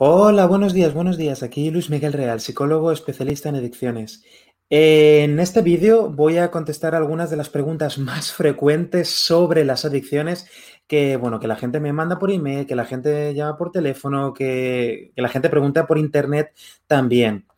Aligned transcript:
Hola, 0.00 0.46
buenos 0.46 0.74
días, 0.74 0.94
buenos 0.94 1.16
días. 1.16 1.42
Aquí 1.42 1.72
Luis 1.72 1.90
Miguel 1.90 2.12
Real, 2.12 2.38
psicólogo 2.38 2.92
especialista 2.92 3.48
en 3.48 3.56
adicciones. 3.56 4.22
En 4.70 5.40
este 5.40 5.60
vídeo 5.60 6.08
voy 6.08 6.38
a 6.38 6.52
contestar 6.52 6.94
algunas 6.94 7.30
de 7.30 7.36
las 7.36 7.48
preguntas 7.48 7.98
más 7.98 8.32
frecuentes 8.32 9.08
sobre 9.08 9.64
las 9.64 9.84
adicciones 9.84 10.46
que, 10.86 11.16
bueno, 11.16 11.40
que 11.40 11.48
la 11.48 11.56
gente 11.56 11.80
me 11.80 11.92
manda 11.92 12.16
por 12.20 12.30
email, 12.30 12.64
que 12.64 12.76
la 12.76 12.84
gente 12.84 13.34
llama 13.34 13.56
por 13.58 13.72
teléfono, 13.72 14.32
que, 14.34 15.10
la 15.16 15.28
gente 15.28 15.48
pregunta 15.50 15.88
por 15.88 15.98
internet 15.98 16.52
también. 16.86 17.48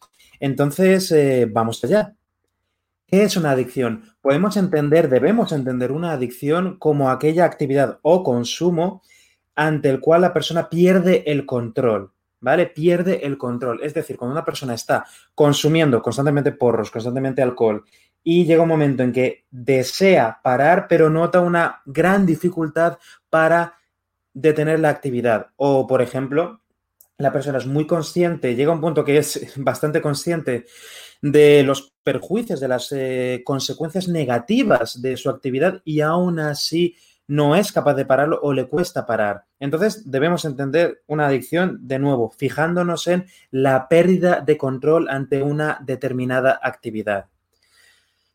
Entonces, 0.40 1.12
eh, 1.12 1.46
vamos 1.46 1.84
allá. 1.84 2.14
¿Qué 3.06 3.24
es 3.24 3.36
una 3.36 3.50
adicción? 3.50 4.14
Podemos 4.22 4.56
entender, 4.56 5.10
debemos 5.10 5.52
entender 5.52 5.92
una 5.92 6.12
adicción 6.12 6.78
como 6.78 7.10
aquella 7.10 7.44
actividad 7.44 7.98
o 8.00 8.22
consumo 8.24 9.02
ante 9.54 9.90
el 9.90 10.00
cual 10.00 10.22
la 10.22 10.32
persona 10.32 10.70
pierde 10.70 11.24
el 11.26 11.44
control. 11.44 12.12
¿Vale? 12.40 12.66
Pierde 12.66 13.26
el 13.26 13.38
control. 13.38 13.80
Es 13.82 13.94
decir, 13.94 14.16
cuando 14.16 14.32
una 14.32 14.44
persona 14.44 14.74
está 14.74 15.04
consumiendo 15.34 16.02
constantemente 16.02 16.52
porros, 16.52 16.90
constantemente 16.90 17.42
alcohol, 17.42 17.84
y 18.22 18.44
llega 18.44 18.62
un 18.62 18.68
momento 18.68 19.02
en 19.02 19.12
que 19.12 19.46
desea 19.50 20.40
parar, 20.42 20.86
pero 20.88 21.08
nota 21.08 21.40
una 21.40 21.82
gran 21.86 22.26
dificultad 22.26 22.98
para 23.30 23.74
detener 24.34 24.80
la 24.80 24.90
actividad. 24.90 25.48
O, 25.56 25.86
por 25.86 26.02
ejemplo, 26.02 26.60
la 27.18 27.32
persona 27.32 27.58
es 27.58 27.66
muy 27.66 27.86
consciente, 27.86 28.54
llega 28.54 28.70
a 28.70 28.74
un 28.74 28.80
punto 28.80 29.04
que 29.04 29.18
es 29.18 29.52
bastante 29.56 30.00
consciente 30.00 30.66
de 31.22 31.62
los 31.62 31.92
perjuicios, 32.02 32.60
de 32.60 32.68
las 32.68 32.92
eh, 32.92 33.42
consecuencias 33.44 34.08
negativas 34.08 35.00
de 35.02 35.16
su 35.16 35.28
actividad 35.28 35.82
y 35.84 36.00
aún 36.00 36.40
así 36.40 36.96
no 37.30 37.54
es 37.54 37.70
capaz 37.70 37.94
de 37.94 38.04
pararlo 38.04 38.40
o 38.42 38.52
le 38.52 38.66
cuesta 38.66 39.06
parar. 39.06 39.44
Entonces 39.60 40.10
debemos 40.10 40.44
entender 40.44 41.04
una 41.06 41.28
adicción 41.28 41.78
de 41.86 42.00
nuevo, 42.00 42.32
fijándonos 42.36 43.06
en 43.06 43.26
la 43.52 43.86
pérdida 43.86 44.40
de 44.40 44.58
control 44.58 45.08
ante 45.08 45.40
una 45.40 45.78
determinada 45.80 46.58
actividad. 46.60 47.26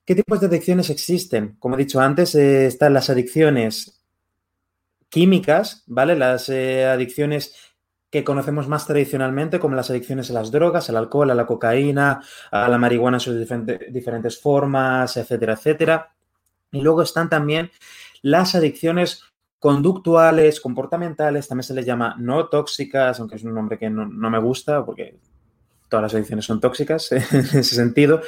¿Qué 0.06 0.16
tipos 0.16 0.40
de 0.40 0.48
adicciones 0.48 0.90
existen? 0.90 1.58
Como 1.60 1.76
he 1.76 1.80
dicho 1.80 2.00
antes, 2.00 2.36
eh, 2.36 2.68
están 2.68 2.94
las 2.94 3.10
adicciones 3.10 4.02
químicas, 5.10 5.84
¿vale? 5.88 6.16
Las 6.16 6.48
eh, 6.48 6.86
adicciones 6.86 7.54
que 8.10 8.24
conocemos 8.24 8.70
más 8.70 8.88
tradicionalmente, 8.88 9.60
como 9.60 9.76
las 9.76 9.90
adicciones 9.90 10.30
a 10.30 10.34
las 10.34 10.52
drogas, 10.52 10.90
al 10.90 10.96
alcohol, 10.96 11.32
a 11.32 11.36
la 11.36 11.46
cocaína, 11.46 12.22
a 12.50 12.70
la 12.70 12.78
marihuana 12.78 13.18
en 13.18 13.22
sus 13.22 13.36
diferentes 13.92 14.40
formas, 14.40 15.18
etcétera, 15.18 15.54
etcétera. 15.56 16.16
Y 16.72 16.80
luego 16.80 17.02
están 17.02 17.30
también 17.30 17.72
las 18.26 18.56
adicciones 18.56 19.22
conductuales, 19.60 20.60
comportamentales, 20.60 21.48
también 21.48 21.64
se 21.64 21.76
les 21.76 21.86
llama 21.86 22.16
no 22.18 22.48
tóxicas, 22.48 23.20
aunque 23.20 23.36
es 23.36 23.44
un 23.44 23.54
nombre 23.54 23.78
que 23.78 23.88
no, 23.88 24.08
me 24.08 24.40
gusta 24.40 24.84
porque 24.84 25.20
todas 25.90 26.02
las 26.02 26.16
adicciones 26.16 26.44
son 26.44 26.60
tóxicas 26.60 27.12
en 27.12 27.20
ese 27.20 27.64
sentido, 27.64 28.22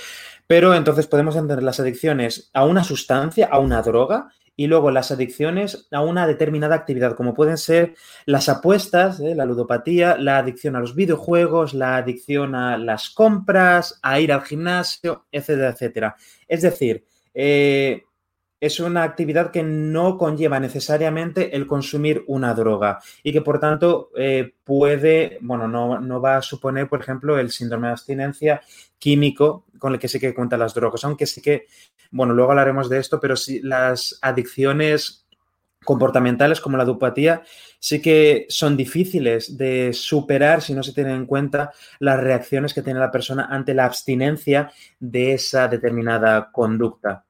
pero 0.45 0.75
entonces 0.75 1.07
podemos 1.07 1.35
entender 1.35 1.63
las 1.63 1.79
adicciones 1.79 2.51
a 2.53 2.63
una 2.65 2.83
sustancia, 2.83 3.49
a 3.51 3.57
una 3.57 3.81
droga, 3.81 4.29
y 4.55 4.67
luego 4.67 4.91
las 4.91 5.09
adicciones 5.11 5.87
a 5.91 6.01
una 6.01 6.27
determinada 6.27 6.75
actividad, 6.75 7.15
como 7.15 7.33
pueden 7.33 7.57
ser 7.57 7.95
las 8.27 8.49
apuestas, 8.49 9.19
¿eh? 9.19 9.33
la 9.33 9.45
ludopatía, 9.45 10.15
la 10.17 10.37
adicción 10.37 10.75
a 10.75 10.79
los 10.79 10.93
videojuegos, 10.93 11.73
la 11.73 11.97
adicción 11.97 12.53
a 12.53 12.77
las 12.77 13.09
compras, 13.09 13.99
a 14.03 14.19
ir 14.19 14.31
al 14.31 14.43
gimnasio, 14.43 15.25
etcétera, 15.31 15.69
etcétera. 15.69 16.15
Es 16.47 16.61
decir, 16.61 17.03
eh, 17.33 18.06
es 18.59 18.79
una 18.79 19.03
actividad 19.03 19.51
que 19.51 19.63
no 19.63 20.17
conlleva 20.17 20.59
necesariamente 20.59 21.55
el 21.55 21.67
consumir 21.67 22.23
una 22.27 22.53
droga 22.53 22.99
y 23.21 23.31
que 23.31 23.41
por 23.41 23.59
tanto 23.59 24.09
eh, 24.15 24.53
puede, 24.63 25.37
bueno, 25.41 25.67
no, 25.67 26.21
va 26.21 26.37
a 26.37 26.41
suponer, 26.41 26.87
por 26.87 27.01
ejemplo, 27.01 27.37
el 27.37 27.51
síndrome 27.51 27.87
de 27.87 27.93
abstinencia 27.93 28.61
químico 28.97 29.65
con 29.77 29.93
el 29.93 29.99
que 29.99 30.07
sí 30.07 30.19
que 30.19 30.33
cuentan 30.33 30.59
las 30.59 30.73
drogas, 30.73 31.03
aunque 31.03 31.27
sí 31.27 31.41
que, 31.41 31.67
bueno, 32.09 32.33
luego 32.33 32.51
hablaremos 32.51 32.89
de 32.89 32.97
esto, 32.97 33.19
pero 33.19 33.35
sí 33.35 33.61
las 33.61 34.17
adicciones 34.21 35.27
comportamentales 35.85 36.59
como 36.59 36.75
la 36.75 36.83
dupatía 36.83 37.43
sí 37.79 38.01
que 38.01 38.45
son 38.49 38.75
difíciles 38.75 39.55
de 39.55 39.93
superar 39.93 40.61
si 40.61 40.73
no 40.73 40.83
se 40.83 40.93
tienen 40.93 41.15
en 41.15 41.25
cuenta 41.25 41.71
las 41.99 42.19
reacciones 42.19 42.73
que 42.73 42.81
tiene 42.81 42.99
la 42.99 43.11
persona 43.11 43.47
ante 43.49 43.75
la 43.75 43.85
abstinencia 43.85 44.71
de 44.99 45.33
esa 45.33 45.67
determinada 45.67 46.51
conducta. 46.51 47.26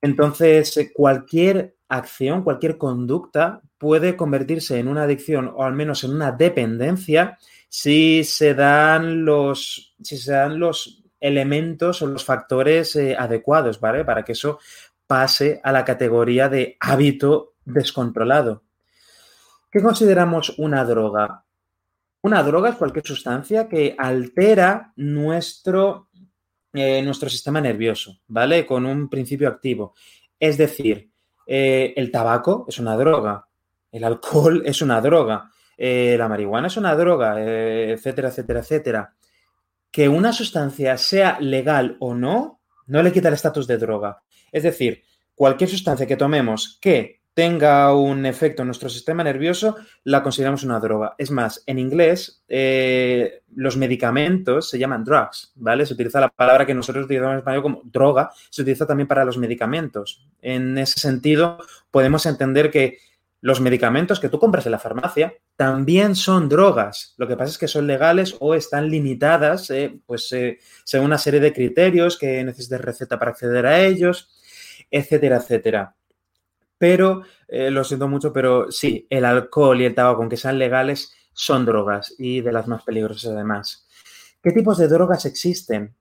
Entonces, 0.00 0.76
eh, 0.76 0.92
cualquier 0.92 1.76
acción, 1.88 2.42
cualquier 2.42 2.78
conducta 2.78 3.62
puede 3.78 4.16
convertirse 4.16 4.78
en 4.78 4.88
una 4.88 5.04
adicción 5.04 5.52
o 5.54 5.64
al 5.64 5.72
menos 5.72 6.04
en 6.04 6.12
una 6.12 6.32
dependencia 6.32 7.38
si 7.68 8.24
se 8.24 8.54
dan 8.54 9.24
los, 9.24 9.94
si 10.02 10.16
se 10.16 10.32
dan 10.32 10.58
los 10.58 11.04
elementos 11.20 12.02
o 12.02 12.06
los 12.06 12.24
factores 12.24 12.94
eh, 12.96 13.16
adecuados, 13.18 13.80
¿vale? 13.80 14.04
Para 14.04 14.24
que 14.24 14.32
eso 14.32 14.58
pase 15.06 15.60
a 15.64 15.72
la 15.72 15.84
categoría 15.84 16.48
de 16.48 16.76
hábito 16.80 17.54
descontrolado. 17.64 18.62
¿Qué 19.70 19.82
consideramos 19.82 20.58
una 20.58 20.84
droga? 20.84 21.44
Una 22.22 22.42
droga 22.42 22.70
es 22.70 22.76
cualquier 22.76 23.06
sustancia 23.06 23.68
que 23.68 23.94
altera 23.98 24.92
nuestro 24.96 26.07
eh, 26.78 27.02
nuestro 27.02 27.28
sistema 27.28 27.60
nervioso, 27.60 28.20
¿vale? 28.28 28.64
Con 28.66 28.86
un 28.86 29.08
principio 29.08 29.48
activo. 29.48 29.94
Es 30.38 30.56
decir, 30.56 31.10
eh, 31.46 31.92
el 31.96 32.10
tabaco 32.10 32.64
es 32.68 32.78
una 32.78 32.96
droga, 32.96 33.48
el 33.90 34.04
alcohol 34.04 34.62
es 34.66 34.82
una 34.82 35.00
droga, 35.00 35.50
eh, 35.76 36.16
la 36.18 36.28
marihuana 36.28 36.66
es 36.66 36.76
una 36.76 36.94
droga, 36.94 37.40
etcétera, 37.40 38.28
etcétera, 38.28 38.60
etcétera. 38.60 39.14
Que 39.90 40.08
una 40.08 40.32
sustancia 40.32 40.96
sea 40.98 41.38
legal 41.40 41.96
o 42.00 42.14
no, 42.14 42.60
no 42.86 43.02
le 43.02 43.12
quita 43.12 43.28
el 43.28 43.34
estatus 43.34 43.66
de 43.66 43.78
droga. 43.78 44.22
Es 44.52 44.62
decir, 44.62 45.02
cualquier 45.34 45.70
sustancia 45.70 46.06
que 46.06 46.16
tomemos 46.16 46.78
que 46.80 47.17
tenga 47.38 47.94
un 47.94 48.26
efecto 48.26 48.62
en 48.62 48.66
nuestro 48.66 48.88
sistema 48.88 49.22
nervioso, 49.22 49.76
la 50.02 50.24
consideramos 50.24 50.64
una 50.64 50.80
droga. 50.80 51.14
Es 51.18 51.30
más, 51.30 51.62
en 51.66 51.78
inglés, 51.78 52.42
eh, 52.48 53.42
los 53.54 53.76
medicamentos 53.76 54.68
se 54.68 54.76
llaman 54.76 55.04
drugs, 55.04 55.52
¿vale? 55.54 55.86
Se 55.86 55.94
utiliza 55.94 56.18
la 56.18 56.30
palabra 56.30 56.66
que 56.66 56.74
nosotros 56.74 57.04
utilizamos 57.04 57.34
en 57.34 57.38
español 57.38 57.62
como 57.62 57.82
droga, 57.84 58.32
se 58.50 58.62
utiliza 58.62 58.88
también 58.88 59.06
para 59.06 59.24
los 59.24 59.38
medicamentos. 59.38 60.26
En 60.42 60.78
ese 60.78 60.98
sentido, 60.98 61.58
podemos 61.92 62.26
entender 62.26 62.72
que 62.72 62.98
los 63.40 63.60
medicamentos 63.60 64.18
que 64.18 64.30
tú 64.30 64.40
compras 64.40 64.66
en 64.66 64.72
la 64.72 64.80
farmacia 64.80 65.32
también 65.54 66.16
son 66.16 66.48
drogas. 66.48 67.14
Lo 67.18 67.28
que 67.28 67.36
pasa 67.36 67.52
es 67.52 67.58
que 67.58 67.68
son 67.68 67.86
legales 67.86 68.34
o 68.40 68.56
están 68.56 68.90
limitadas, 68.90 69.70
eh, 69.70 70.00
pues 70.06 70.32
eh, 70.32 70.58
según 70.82 71.06
una 71.06 71.18
serie 71.18 71.38
de 71.38 71.52
criterios 71.52 72.18
que 72.18 72.42
necesites 72.42 72.80
receta 72.80 73.16
para 73.16 73.30
acceder 73.30 73.64
a 73.64 73.78
ellos, 73.78 74.28
etcétera, 74.90 75.36
etcétera. 75.36 75.94
Pero, 76.78 77.22
eh, 77.48 77.70
lo 77.70 77.84
siento 77.84 78.08
mucho, 78.08 78.32
pero 78.32 78.70
sí, 78.70 79.06
el 79.10 79.24
alcohol 79.24 79.80
y 79.80 79.84
el 79.84 79.94
tabaco, 79.94 80.22
aunque 80.22 80.36
sean 80.36 80.58
legales, 80.58 81.12
son 81.32 81.66
drogas 81.66 82.14
y 82.18 82.40
de 82.40 82.52
las 82.52 82.66
más 82.66 82.82
peligrosas 82.84 83.32
además. 83.32 83.86
¿Qué 84.42 84.52
tipos 84.52 84.78
de 84.78 84.88
drogas 84.88 85.24
existen? 85.24 85.94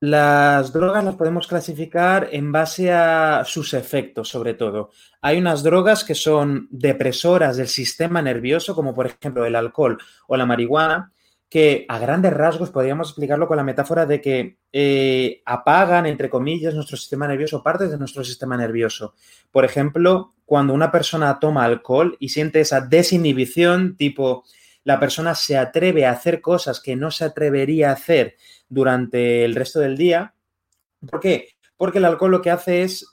Las 0.00 0.72
drogas 0.74 1.02
las 1.02 1.14
podemos 1.14 1.46
clasificar 1.46 2.28
en 2.30 2.52
base 2.52 2.92
a 2.92 3.42
sus 3.46 3.72
efectos, 3.72 4.28
sobre 4.28 4.52
todo. 4.52 4.90
Hay 5.22 5.38
unas 5.38 5.62
drogas 5.62 6.04
que 6.04 6.14
son 6.14 6.68
depresoras 6.70 7.56
del 7.56 7.68
sistema 7.68 8.20
nervioso, 8.20 8.74
como 8.74 8.94
por 8.94 9.06
ejemplo 9.06 9.46
el 9.46 9.56
alcohol 9.56 9.96
o 10.26 10.36
la 10.36 10.44
marihuana, 10.44 11.13
que 11.48 11.86
a 11.88 11.98
grandes 11.98 12.32
rasgos 12.32 12.70
podríamos 12.70 13.08
explicarlo 13.08 13.46
con 13.46 13.56
la 13.56 13.62
metáfora 13.62 14.06
de 14.06 14.20
que 14.20 14.58
eh, 14.72 15.42
apagan, 15.44 16.06
entre 16.06 16.28
comillas, 16.28 16.74
nuestro 16.74 16.96
sistema 16.96 17.28
nervioso, 17.28 17.62
partes 17.62 17.90
de 17.90 17.98
nuestro 17.98 18.24
sistema 18.24 18.56
nervioso. 18.56 19.14
Por 19.52 19.64
ejemplo, 19.64 20.34
cuando 20.44 20.74
una 20.74 20.90
persona 20.90 21.38
toma 21.38 21.64
alcohol 21.64 22.16
y 22.18 22.30
siente 22.30 22.60
esa 22.60 22.80
desinhibición, 22.80 23.96
tipo, 23.96 24.44
la 24.82 25.00
persona 25.00 25.34
se 25.34 25.56
atreve 25.56 26.06
a 26.06 26.10
hacer 26.10 26.40
cosas 26.40 26.80
que 26.80 26.96
no 26.96 27.10
se 27.10 27.24
atrevería 27.24 27.90
a 27.90 27.94
hacer 27.94 28.36
durante 28.68 29.44
el 29.44 29.54
resto 29.54 29.80
del 29.80 29.96
día. 29.96 30.34
¿Por 31.08 31.20
qué? 31.20 31.48
Porque 31.76 31.98
el 31.98 32.04
alcohol 32.04 32.32
lo 32.32 32.42
que 32.42 32.50
hace 32.50 32.82
es 32.82 33.06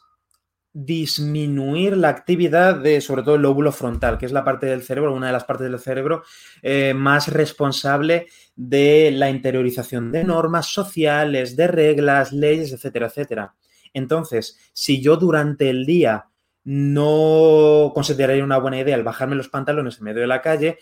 disminuir 0.73 1.97
la 1.97 2.09
actividad 2.09 2.75
de, 2.75 3.01
sobre 3.01 3.23
todo, 3.23 3.35
el 3.35 3.41
lóbulo 3.41 3.71
frontal, 3.71 4.17
que 4.17 4.25
es 4.25 4.31
la 4.31 4.43
parte 4.43 4.67
del 4.67 4.83
cerebro, 4.83 5.13
una 5.13 5.27
de 5.27 5.33
las 5.33 5.43
partes 5.43 5.69
del 5.69 5.79
cerebro 5.79 6.23
eh, 6.61 6.93
más 6.93 7.27
responsable 7.27 8.27
de 8.55 9.11
la 9.11 9.29
interiorización 9.29 10.11
de 10.11 10.23
normas 10.23 10.67
sociales, 10.67 11.55
de 11.55 11.67
reglas, 11.67 12.31
leyes, 12.31 12.71
etcétera, 12.71 13.07
etcétera. 13.07 13.55
Entonces, 13.93 14.57
si 14.73 15.01
yo 15.01 15.17
durante 15.17 15.69
el 15.69 15.85
día 15.85 16.27
no 16.63 17.91
consideraría 17.93 18.43
una 18.43 18.59
buena 18.59 18.79
idea 18.79 18.95
el 18.95 19.03
bajarme 19.03 19.35
los 19.35 19.49
pantalones 19.49 19.97
en 19.97 20.03
medio 20.05 20.21
de 20.21 20.27
la 20.27 20.41
calle, 20.41 20.77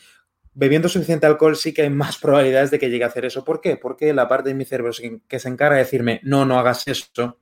bebiendo 0.53 0.89
suficiente 0.89 1.25
alcohol 1.25 1.55
sí 1.55 1.73
que 1.73 1.83
hay 1.83 1.89
más 1.89 2.17
probabilidades 2.21 2.69
de 2.69 2.79
que 2.79 2.89
llegue 2.89 3.05
a 3.05 3.07
hacer 3.07 3.25
eso. 3.25 3.43
¿Por 3.43 3.61
qué? 3.61 3.77
Porque 3.77 4.13
la 4.13 4.27
parte 4.27 4.49
de 4.49 4.55
mi 4.55 4.65
cerebro 4.65 4.91
que 5.27 5.39
se 5.39 5.49
encarga 5.49 5.77
de 5.77 5.83
decirme, 5.83 6.19
no, 6.23 6.45
no 6.45 6.59
hagas 6.59 6.87
eso, 6.87 7.39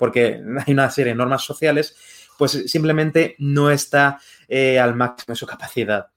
porque 0.00 0.42
hay 0.66 0.72
una 0.72 0.90
serie 0.90 1.12
de 1.12 1.18
normas 1.18 1.44
sociales, 1.44 1.94
pues 2.36 2.52
simplemente 2.66 3.36
no 3.38 3.70
está 3.70 4.18
eh, 4.48 4.80
al 4.80 4.96
máximo 4.96 5.34
de 5.34 5.36
su 5.36 5.46
capacidad. 5.46 6.08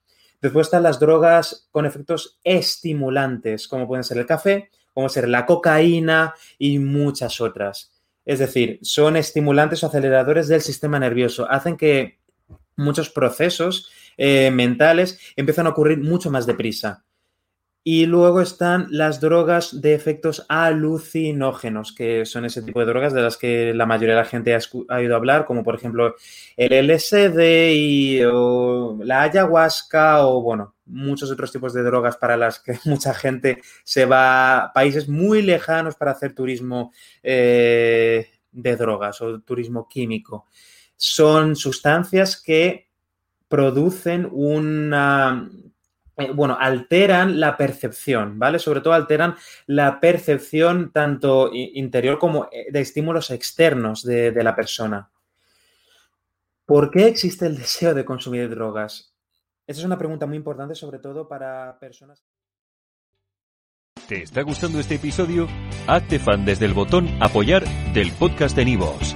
Después 0.41 0.67
están 0.67 0.83
las 0.83 0.99
drogas 0.99 1.67
con 1.69 1.85
efectos 1.85 2.39
estimulantes, 2.43 3.67
como 3.67 3.87
pueden 3.87 4.03
ser 4.03 4.17
el 4.17 4.25
café, 4.25 4.69
como 4.93 5.09
ser 5.09 5.27
la 5.27 5.45
cocaína 5.45 6.33
y 6.57 6.79
muchas 6.79 7.41
otras. 7.41 7.91
Es 8.25 8.39
decir, 8.39 8.79
son 8.81 9.17
estimulantes 9.17 9.83
o 9.83 9.87
aceleradores 9.87 10.47
del 10.47 10.61
sistema 10.61 10.97
nervioso. 10.97 11.49
Hacen 11.49 11.75
que 11.75 12.19
muchos 12.77 13.09
procesos 13.09 13.91
eh, 14.17 14.49
mentales 14.51 15.19
empiezan 15.35 15.67
a 15.67 15.71
ocurrir 15.71 15.99
mucho 15.99 16.31
más 16.31 16.45
deprisa. 16.45 17.03
Y 17.85 18.05
luego 18.05 18.39
están 18.39 18.87
las 18.91 19.19
drogas 19.19 19.81
de 19.81 19.93
efectos 19.93 20.45
alucinógenos, 20.47 21.91
que 21.91 22.25
son 22.25 22.45
ese 22.45 22.61
tipo 22.61 22.79
de 22.79 22.85
drogas 22.85 23.11
de 23.11 23.21
las 23.21 23.35
que 23.35 23.73
la 23.73 23.85
mayoría 23.85 24.15
de 24.15 24.21
la 24.21 24.27
gente 24.27 24.55
ha, 24.55 24.59
oído 24.95 25.17
hablar, 25.17 25.45
como 25.45 25.65
por 25.65 25.75
ejemplo 25.75 26.15
el 26.55 26.87
LSD 26.89 27.73
y 27.73 28.21
la 29.03 29.23
ayahuasca 29.23 30.25
o 30.25 30.41
bueno, 30.41 30.75
muchos 30.85 31.29
otros 31.29 31.51
tipos 31.51 31.73
de 31.73 31.83
drogas 31.83 32.15
para 32.15 32.37
las 32.37 32.59
que 32.59 32.79
mucha 32.85 33.13
gente 33.13 33.61
se 33.83 34.05
va 34.05 34.65
a 34.65 34.73
países 34.73 35.09
muy 35.09 35.41
lejanos 35.41 35.95
para 35.95 36.11
hacer 36.11 36.33
turismo 36.33 36.93
eh, 37.21 38.29
de 38.49 38.75
drogas 38.77 39.19
o 39.21 39.41
turismo 39.41 39.89
químico. 39.89 40.45
Son 40.95 41.57
sustancias 41.57 42.41
que 42.41 42.87
producen 43.49 44.29
una 44.31 45.49
eh, 46.17 46.31
bueno, 46.31 46.57
alteran 46.59 47.39
la 47.39 47.57
percepción, 47.57 48.37
¿vale? 48.37 48.59
Sobre 48.59 48.81
todo 48.81 48.93
alteran 48.93 49.35
la 49.65 49.99
percepción 49.99 50.91
tanto 50.91 51.49
interior 51.53 52.19
como 52.19 52.49
eh, 52.51 52.67
de 52.71 52.81
estímulos 52.81 53.31
externos 53.31 54.03
de, 54.03 54.31
de 54.31 54.43
la 54.43 54.55
persona. 54.55 55.09
¿Por 56.65 56.91
qué 56.91 57.07
existe 57.07 57.45
el 57.45 57.57
deseo 57.57 57.93
de 57.93 58.05
consumir 58.05 58.49
drogas? 58.49 59.13
Esa 59.65 59.79
es 59.79 59.85
una 59.85 59.97
pregunta 59.97 60.25
muy 60.25 60.37
importante, 60.37 60.75
sobre 60.75 60.99
todo 60.99 61.27
para 61.27 61.77
personas. 61.79 62.23
¿Te 64.07 64.21
está 64.23 64.41
gustando 64.41 64.79
este 64.79 64.95
episodio? 64.95 65.47
Hazte 65.87 66.19
fan 66.19 66.45
desde 66.45 66.65
el 66.65 66.73
botón 66.73 67.07
Apoyar 67.21 67.63
del 67.93 68.11
podcast 68.11 68.55
de 68.55 68.65
Nivos. 68.65 69.15